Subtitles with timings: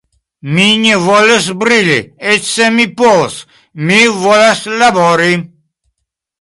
[0.53, 1.99] Mi ne volus brili,
[2.33, 3.37] eĉ se mi povus;
[3.91, 5.33] mi volas labori.